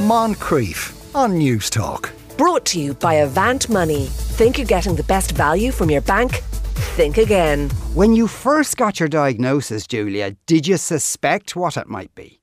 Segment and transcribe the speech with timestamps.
[0.00, 2.10] Moncrieff on News Talk.
[2.38, 4.06] Brought to you by Avant Money.
[4.06, 6.36] Think you're getting the best value from your bank?
[6.96, 7.68] Think again.
[7.92, 12.39] When you first got your diagnosis, Julia, did you suspect what it might be?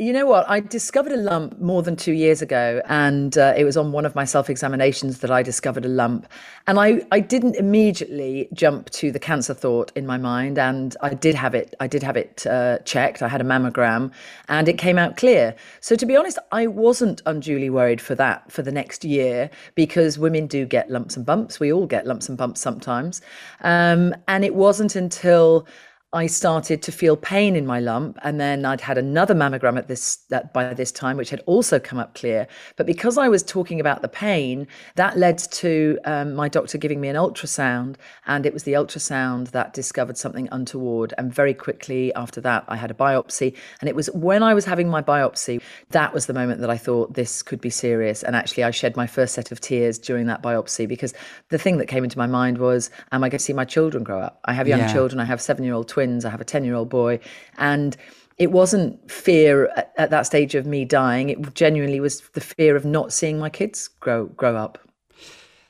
[0.00, 0.48] You know what?
[0.48, 4.06] I discovered a lump more than two years ago, and uh, it was on one
[4.06, 6.28] of my self examinations that I discovered a lump.
[6.68, 11.14] And I, I didn't immediately jump to the cancer thought in my mind, and I
[11.14, 11.74] did have it.
[11.80, 13.22] I did have it uh, checked.
[13.22, 14.12] I had a mammogram,
[14.48, 15.56] and it came out clear.
[15.80, 20.16] So to be honest, I wasn't unduly worried for that for the next year because
[20.16, 21.58] women do get lumps and bumps.
[21.58, 23.20] We all get lumps and bumps sometimes,
[23.62, 25.66] um, and it wasn't until
[26.14, 29.88] I started to feel pain in my lump, and then I'd had another mammogram at
[29.88, 32.48] this that by this time, which had also come up clear.
[32.76, 36.98] But because I was talking about the pain, that led to um, my doctor giving
[36.98, 41.12] me an ultrasound, and it was the ultrasound that discovered something untoward.
[41.18, 44.64] And very quickly after that, I had a biopsy, and it was when I was
[44.64, 48.22] having my biopsy that was the moment that I thought this could be serious.
[48.22, 51.12] And actually, I shed my first set of tears during that biopsy because
[51.50, 54.04] the thing that came into my mind was, am I going to see my children
[54.04, 54.40] grow up?
[54.46, 54.92] I have young yeah.
[54.92, 55.20] children.
[55.20, 56.24] I have seven-year-old twins.
[56.24, 57.18] I have a 10 year old boy.
[57.56, 57.96] And
[58.36, 61.28] it wasn't fear at, at, that stage of me dying.
[61.28, 64.78] It genuinely was the fear of not seeing my kids grow grow up.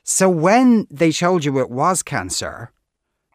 [0.03, 2.71] So when they told you it was cancer,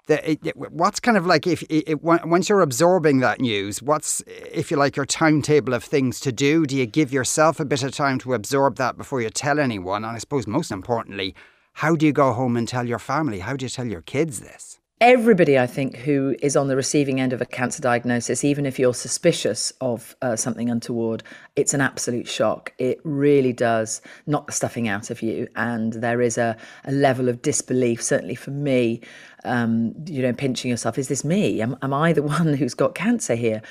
[0.07, 4.23] the, it, it, what's kind of like if it, once you're absorbing that news, what's
[4.27, 6.65] if you like your timetable of things to do?
[6.65, 10.05] Do you give yourself a bit of time to absorb that before you tell anyone?
[10.05, 11.35] And I suppose most importantly,
[11.83, 13.41] how do you go home and tell your family?
[13.41, 14.79] How do you tell your kids this?
[15.01, 18.79] Everybody, I think, who is on the receiving end of a cancer diagnosis, even if
[18.79, 21.23] you're suspicious of uh, something untoward,
[21.57, 22.73] it's an absolute shock.
[22.79, 25.49] It really does knock the stuffing out of you.
[25.57, 29.01] And there is a, a level of disbelief, certainly for me,
[29.45, 30.99] um, you know, pinching yourself.
[30.99, 31.61] Is this me?
[31.61, 33.63] Am, am I the one who's got cancer here?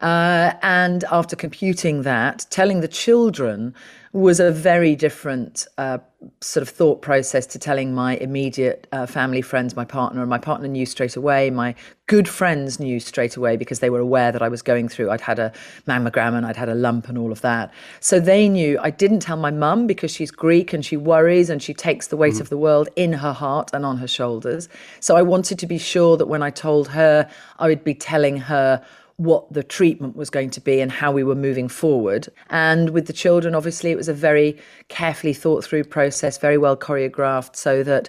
[0.00, 3.74] Uh, and after computing that, telling the children
[4.12, 5.98] was a very different uh,
[6.40, 10.20] sort of thought process to telling my immediate uh, family, friends, my partner.
[10.20, 11.50] And my partner knew straight away.
[11.50, 11.74] My
[12.06, 15.10] good friends knew straight away because they were aware that I was going through.
[15.10, 15.52] I'd had a
[15.86, 17.72] mammogram and I'd had a lump and all of that.
[18.00, 18.78] So they knew.
[18.80, 22.16] I didn't tell my mum because she's Greek and she worries and she takes the
[22.16, 22.40] weight mm.
[22.40, 24.68] of the world in her heart and on her shoulders.
[25.00, 28.36] So I wanted to be sure that when I told her, I would be telling
[28.38, 28.84] her
[29.16, 32.28] what the treatment was going to be and how we were moving forward.
[32.50, 34.58] And with the children, obviously, it was a very
[34.88, 38.08] carefully thought through process, very well choreographed, so that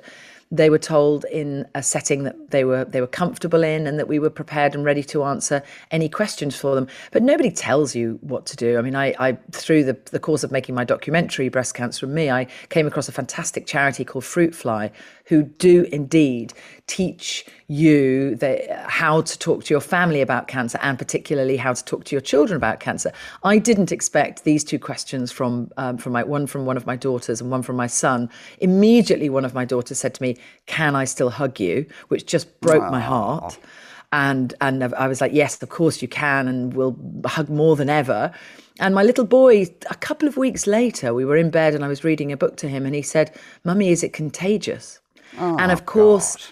[0.53, 4.07] they were told in a setting that they were they were comfortable in and that
[4.07, 8.19] we were prepared and ready to answer any questions for them but nobody tells you
[8.21, 11.49] what to do i mean i, I through the, the course of making my documentary
[11.49, 14.91] breast cancer and me i came across a fantastic charity called fruitfly
[15.25, 16.53] who do indeed
[16.85, 21.83] teach you the, how to talk to your family about cancer and particularly how to
[21.85, 23.11] talk to your children about cancer.
[23.43, 26.95] I didn't expect these two questions from um, from my one from one of my
[26.97, 28.29] daughters and one from my son.
[28.59, 32.59] Immediately, one of my daughters said to me, "Can I still hug you?" Which just
[32.61, 33.57] broke my heart.
[34.11, 36.95] And and I was like, "Yes, of course you can, and we'll
[37.25, 38.31] hug more than ever."
[38.79, 41.87] And my little boy, a couple of weeks later, we were in bed and I
[41.87, 43.31] was reading a book to him, and he said,
[43.63, 44.99] "Mummy, is it contagious?"
[45.39, 46.45] Oh, and of oh, course, God.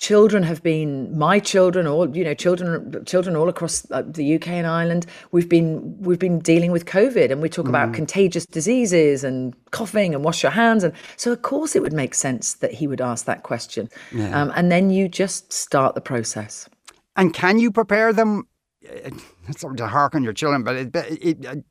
[0.00, 4.48] Children have been my children, all you know, children, children all across uh, the UK
[4.48, 5.06] and Ireland.
[5.32, 7.70] We've been we've been dealing with COVID, and we talk mm.
[7.70, 11.92] about contagious diseases and coughing and wash your hands, and so of course it would
[11.92, 14.40] make sense that he would ask that question, yeah.
[14.40, 16.68] um, and then you just start the process.
[17.16, 18.46] And can you prepare them?
[18.80, 21.64] It's sort to hark on your children, but it, it, it,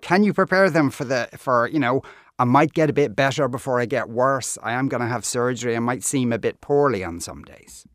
[0.00, 2.02] can you prepare them for the for you know
[2.38, 4.58] I might get a bit better before I get worse.
[4.62, 5.74] I am going to have surgery.
[5.76, 7.86] I might seem a bit poorly on some days.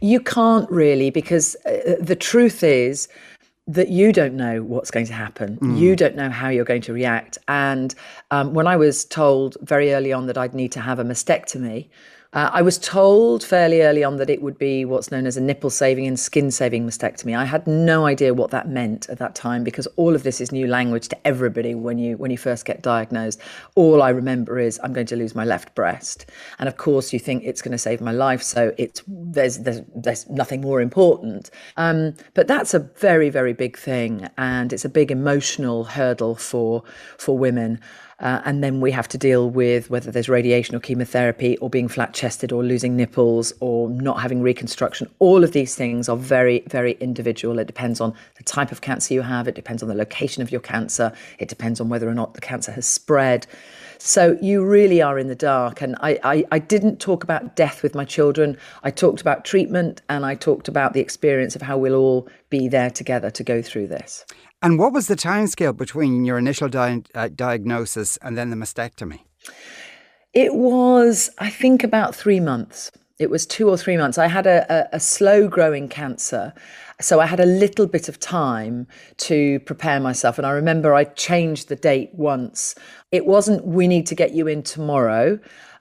[0.00, 3.08] You can't really, because uh, the truth is
[3.68, 5.56] that you don't know what's going to happen.
[5.58, 5.78] Mm.
[5.78, 7.38] You don't know how you're going to react.
[7.46, 7.94] And
[8.32, 11.88] um, when I was told very early on that I'd need to have a mastectomy,
[12.32, 15.40] uh, I was told fairly early on that it would be what's known as a
[15.40, 17.36] nipple saving and skin saving mastectomy.
[17.36, 20.52] I had no idea what that meant at that time because all of this is
[20.52, 23.40] new language to everybody when you when you first get diagnosed.
[23.74, 26.26] All I remember is I'm going to lose my left breast,
[26.60, 29.80] and of course you think it's going to save my life, so it's there's there's,
[29.96, 31.50] there's nothing more important.
[31.76, 36.84] Um, but that's a very very big thing, and it's a big emotional hurdle for
[37.18, 37.80] for women.
[38.20, 41.88] Uh, and then we have to deal with whether there's radiation or chemotherapy or being
[41.88, 45.08] flat chested or losing nipples or not having reconstruction.
[45.18, 47.58] All of these things are very, very individual.
[47.58, 50.52] It depends on the type of cancer you have, it depends on the location of
[50.52, 53.46] your cancer, it depends on whether or not the cancer has spread.
[54.02, 55.82] So you really are in the dark.
[55.82, 58.56] And I, I, I didn't talk about death with my children.
[58.82, 62.66] I talked about treatment and I talked about the experience of how we'll all be
[62.66, 64.24] there together to go through this.
[64.62, 69.20] And what was the timescale between your initial di- uh, diagnosis and then the mastectomy?
[70.32, 72.90] It was, I think, about three months.
[73.18, 74.16] It was two or three months.
[74.16, 76.54] I had a, a, a slow growing cancer.
[77.00, 78.86] So I had a little bit of time
[79.18, 80.38] to prepare myself.
[80.38, 82.74] And I remember I changed the date once.
[83.10, 85.38] It wasn't, we need to get you in tomorrow.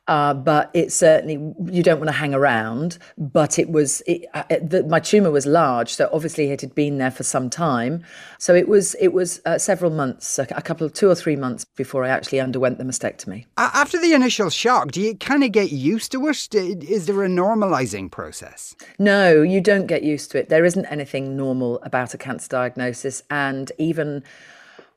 [0.10, 1.36] Uh, but it certainly
[1.72, 2.98] you don't want to hang around.
[3.18, 6.98] But it was it, uh, the, my tumor was large, so obviously it had been
[6.98, 8.04] there for some time.
[8.40, 11.36] So it was it was uh, several months, a, a couple of two or three
[11.36, 13.46] months before I actually underwent the mastectomy.
[13.58, 16.56] After the initial shock, do you kind of get used to it?
[16.56, 18.76] Is there a normalizing process?
[18.98, 20.50] No, you don't get used to it.
[20.50, 24.24] There isn't anything normal about a cancer diagnosis, and even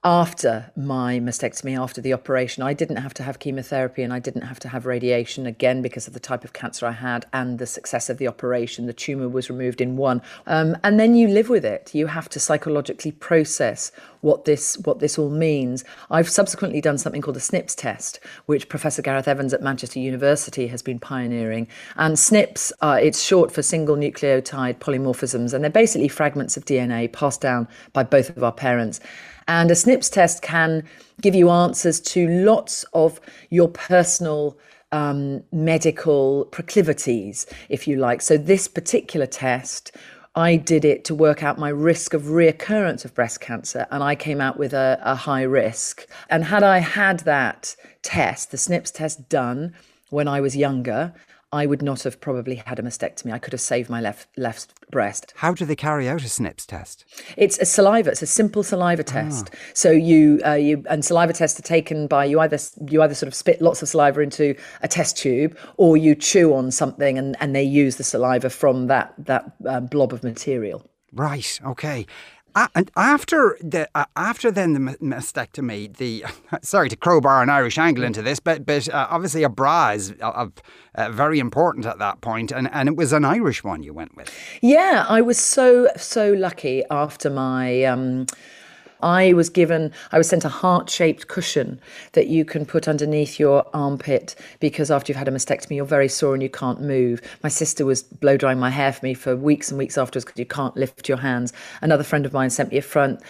[0.04, 4.42] after my mastectomy, after the operation, I didn't have to have chemotherapy and I didn't
[4.42, 7.66] have to have radiation again because of the type of cancer I had and the
[7.66, 8.86] success of the operation.
[8.86, 11.94] The tumor was removed in one, um, and then you live with it.
[11.94, 15.84] You have to psychologically process what this what this all means.
[16.10, 20.68] I've subsequently done something called a SNPs test, which Professor Gareth Evans at Manchester University
[20.68, 21.68] has been pioneering.
[21.96, 27.12] And SNPs, uh, it's short for single nucleotide polymorphisms, and they're basically fragments of DNA
[27.12, 29.00] passed down by both of our parents.
[29.48, 30.84] And a SNPs test can
[31.20, 33.20] give you answers to lots of
[33.50, 34.56] your personal
[34.92, 38.22] um, medical proclivities, if you like.
[38.22, 39.96] So, this particular test,
[40.34, 44.14] I did it to work out my risk of reoccurrence of breast cancer, and I
[44.14, 46.06] came out with a, a high risk.
[46.30, 49.74] And had I had that test, the SNPs test done
[50.08, 51.12] when I was younger,
[51.52, 53.32] I would not have probably had a mastectomy.
[53.32, 55.34] I could have saved my left left breast.
[55.36, 57.04] How do they carry out a SNPs test?
[57.36, 58.10] It's a saliva.
[58.10, 59.10] It's a simple saliva ah.
[59.10, 59.50] test.
[59.52, 59.58] Ah.
[59.74, 62.58] So you uh, you and saliva tests are taken by you either
[62.88, 66.54] you either sort of spit lots of saliva into a test tube or you chew
[66.54, 70.82] on something and, and they use the saliva from that that uh, blob of material.
[71.12, 71.60] Right.
[71.66, 72.06] Okay.
[72.74, 76.24] And after the uh, after then the mastectomy, the
[76.62, 80.14] sorry to crowbar an Irish angle into this, but but uh, obviously a bra is
[80.20, 80.48] uh,
[80.94, 84.16] uh, very important at that point, and and it was an Irish one you went
[84.16, 84.32] with.
[84.60, 87.84] Yeah, I was so so lucky after my.
[87.84, 88.26] Um,
[89.02, 91.80] I was given, I was sent a heart shaped cushion
[92.12, 96.08] that you can put underneath your armpit because after you've had a mastectomy, you're very
[96.08, 97.20] sore and you can't move.
[97.42, 100.38] My sister was blow drying my hair for me for weeks and weeks afterwards because
[100.38, 101.52] you can't lift your hands.
[101.80, 103.20] Another friend of mine sent me a front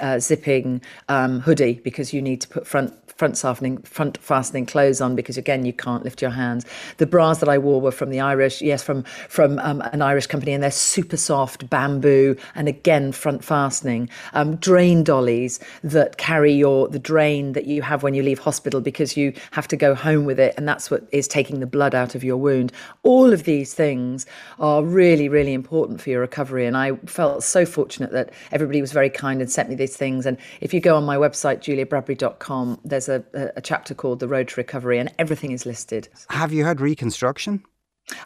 [0.00, 4.98] uh, zipping um, hoodie because you need to put front front fastening front fastening clothes
[4.98, 6.64] on because again you can't lift your hands.
[6.96, 10.26] The bras that I wore were from the Irish, yes, from from um, an Irish
[10.26, 14.08] company, and they're super soft bamboo, and again front fastening.
[14.32, 18.80] Um, drain dollies that carry your the drain that you have when you leave hospital
[18.80, 21.94] because you have to go home with it, and that's what is taking the blood
[21.94, 22.72] out of your wound.
[23.02, 24.24] All of these things
[24.58, 28.92] are really really important for your recovery, and I felt so fortunate that everybody was
[28.92, 30.24] very kind and sent me these things.
[30.24, 33.24] And if you go on my website juliabradbury.com, there's a,
[33.56, 36.08] a chapter called The Road to Recovery, and everything is listed.
[36.28, 37.62] Have you had reconstruction?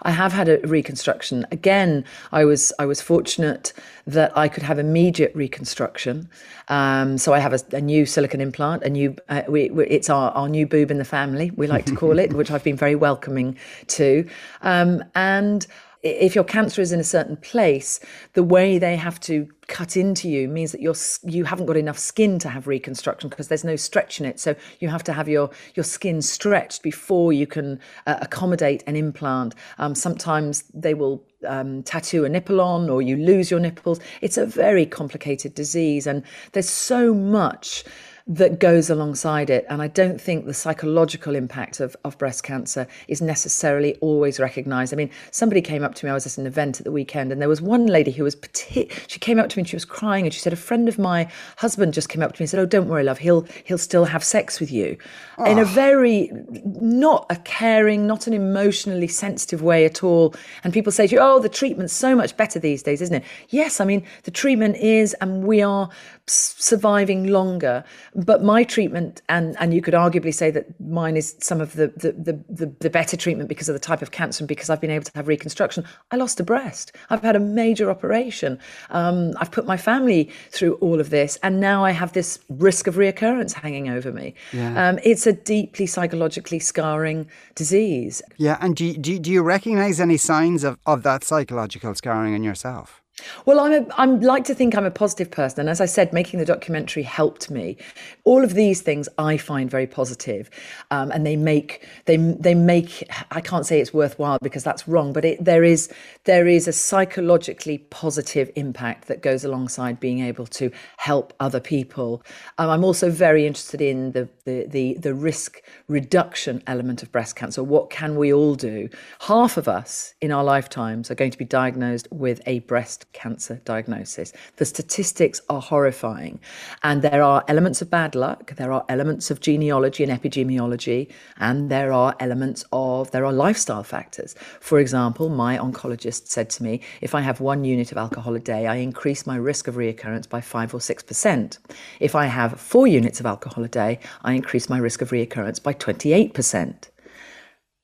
[0.02, 1.46] I have had a reconstruction.
[1.50, 3.72] Again, I was I was fortunate
[4.06, 6.28] that I could have immediate reconstruction.
[6.68, 10.08] Um, so I have a, a, new silicon implant, a new uh, we, we, it's
[10.08, 12.76] our, our new boob in the family, we like to call it, which I've been
[12.76, 13.58] very welcoming
[13.88, 14.26] to.
[14.62, 15.66] Um, and
[16.04, 17.98] if your cancer is in a certain place,
[18.34, 21.98] the way they have to cut into you means that you're you haven't got enough
[21.98, 24.38] skin to have reconstruction because there's no stretch in it.
[24.38, 28.96] So you have to have your your skin stretched before you can uh, accommodate an
[28.96, 29.54] implant.
[29.78, 33.98] Um, sometimes they will um, tattoo a nipple on, or you lose your nipples.
[34.20, 37.82] It's a very complicated disease, and there's so much
[38.26, 39.66] that goes alongside it.
[39.68, 44.94] And I don't think the psychological impact of, of breast cancer is necessarily always recognized.
[44.94, 47.32] I mean, somebody came up to me, I was at an event at the weekend,
[47.32, 49.76] and there was one lady who was, petit, she came up to me and she
[49.76, 52.44] was crying and she said, a friend of my husband just came up to me
[52.44, 54.96] and said, oh, don't worry, love, he'll, he'll still have sex with you.
[55.36, 55.44] Oh.
[55.44, 55.64] In a ah.
[55.66, 56.30] very,
[56.64, 60.34] not a caring, not an emotionally sensitive way at all.
[60.62, 63.24] And people say to you, oh, the treatment's so much better these days, isn't it?
[63.50, 65.90] Yes, I mean, the treatment is, and we are
[66.26, 67.84] surviving longer.
[68.14, 71.88] But my treatment, and and you could arguably say that mine is some of the
[71.88, 74.80] the, the the, the better treatment because of the type of cancer and because I've
[74.80, 75.84] been able to have reconstruction.
[76.10, 76.94] I lost a breast.
[77.10, 78.58] I've had a major operation.
[78.90, 82.86] Um, I've put my family through all of this, and now I have this risk
[82.86, 84.34] of reoccurrence hanging over me.
[84.52, 84.88] Yeah.
[84.88, 88.22] Um, it's a deeply psychologically scarring disease.
[88.36, 92.34] Yeah, and do you, do, do you recognize any signs of, of that psychological scarring
[92.34, 93.03] in yourself?
[93.46, 96.12] Well, I'm a, I'm like to think I'm a positive person, and as I said,
[96.12, 97.76] making the documentary helped me.
[98.24, 100.50] All of these things I find very positive,
[100.90, 103.08] um, and they make they they make.
[103.30, 105.92] I can't say it's worthwhile because that's wrong, but it, there is
[106.24, 112.22] there is a psychologically positive impact that goes alongside being able to help other people.
[112.58, 117.36] Um, I'm also very interested in the, the the the risk reduction element of breast
[117.36, 117.62] cancer.
[117.62, 118.88] What can we all do?
[119.20, 123.60] Half of us in our lifetimes are going to be diagnosed with a breast cancer
[123.64, 124.32] diagnosis.
[124.56, 126.40] The statistics are horrifying.
[126.82, 131.70] And there are elements of bad luck, there are elements of genealogy and epidemiology, and
[131.70, 134.34] there are elements of, there are lifestyle factors.
[134.60, 138.40] For example, my oncologist said to me, if I have one unit of alcohol a
[138.40, 141.58] day, I increase my risk of reoccurrence by five or 6%.
[142.00, 145.62] If I have four units of alcohol a day, I increase my risk of reoccurrence
[145.62, 146.88] by 28%.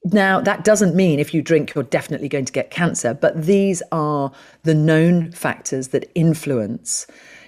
[0.05, 3.83] Now, that doesn't mean if you drink, you're definitely going to get cancer, but these
[3.93, 7.07] are the known factors that influence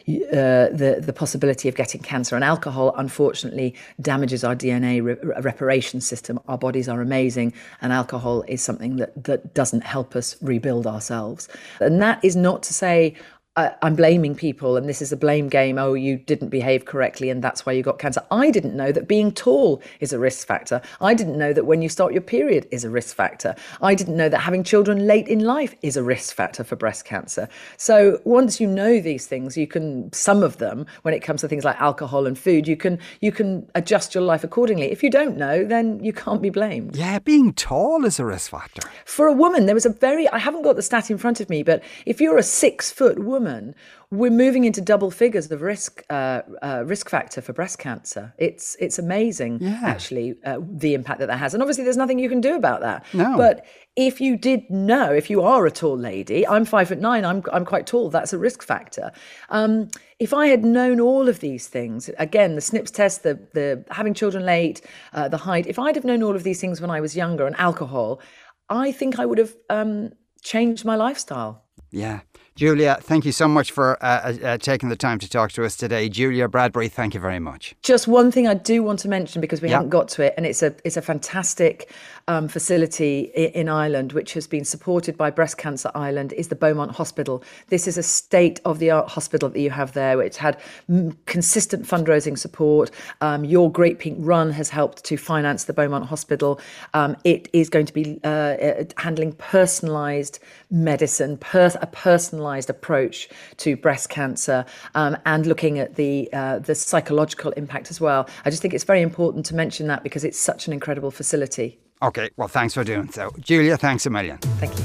[0.08, 2.34] uh, the the possibility of getting cancer.
[2.34, 6.40] And alcohol, unfortunately, damages our DNA re- reparation system.
[6.48, 11.48] Our bodies are amazing, and alcohol is something that that doesn't help us rebuild ourselves.
[11.80, 13.14] And that is not to say
[13.54, 15.76] I'm blaming people and this is a blame game.
[15.76, 18.22] Oh, you didn't behave correctly and that's why you got cancer.
[18.30, 20.80] I didn't know that being tall is a risk factor.
[21.02, 23.54] I didn't know that when you start your period is a risk factor.
[23.82, 27.04] I didn't know that having children late in life is a risk factor for breast
[27.04, 27.46] cancer.
[27.76, 31.48] So once you know these things, you can some of them when it comes to
[31.48, 34.90] things like alcohol and food, you can you can adjust your life accordingly.
[34.90, 36.96] If you don't know, then you can't be blamed.
[36.96, 38.88] Yeah, being tall is a risk factor.
[39.04, 41.50] For a woman, there was a very I haven't got the stat in front of
[41.50, 43.74] me, but if you're a 6 foot woman woman,
[44.10, 48.34] we're moving into double figures of risk uh, uh, risk factor for breast cancer.
[48.38, 49.80] It's it's amazing, yeah.
[49.82, 51.54] actually, uh, the impact that that has.
[51.54, 53.04] And obviously, there's nothing you can do about that.
[53.12, 53.36] No.
[53.36, 53.64] But
[53.96, 57.24] if you did know, if you are a tall lady, I'm five foot nine.
[57.24, 58.10] I'm I'm quite tall.
[58.10, 59.12] That's a risk factor.
[59.50, 63.84] Um, if I had known all of these things, again, the SNPs test, the the
[63.90, 64.82] having children late,
[65.12, 65.66] uh, the height.
[65.66, 68.20] If I'd have known all of these things when I was younger, and alcohol,
[68.68, 71.64] I think I would have um, changed my lifestyle.
[71.90, 72.20] Yeah.
[72.54, 75.64] Julia, thank you so much for uh, uh, uh, taking the time to talk to
[75.64, 76.10] us today.
[76.10, 77.74] Julia Bradbury, thank you very much.
[77.82, 80.44] Just one thing I do want to mention because we haven't got to it, and
[80.44, 81.90] it's a it's a fantastic
[82.28, 86.92] um, facility in Ireland which has been supported by Breast Cancer Ireland is the Beaumont
[86.92, 87.42] Hospital.
[87.68, 91.16] This is a state of the art hospital that you have there, which had m-
[91.24, 92.90] consistent fundraising support.
[93.22, 96.60] Um, Your Great Pink Run has helped to finance the Beaumont Hospital.
[96.92, 100.38] Um, it is going to be uh, uh handling personalised
[100.70, 106.58] medicine, per- a personalised personalised approach to breast cancer um, and looking at the uh,
[106.58, 108.28] the psychological impact as well.
[108.44, 111.78] I just think it's very important to mention that because it's such an incredible facility.
[112.02, 113.30] Okay, well, thanks for doing so.
[113.38, 114.38] Julia, thanks a million.
[114.58, 114.84] Thank you.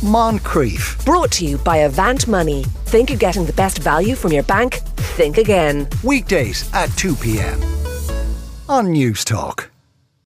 [0.00, 1.04] Moncrieff.
[1.04, 2.64] Brought to you by Avant Money.
[2.86, 4.74] Think you're getting the best value from your bank?
[5.16, 5.88] Think again.
[6.04, 7.60] Weekdays at 2 p.m.
[8.68, 9.66] on Newstalk.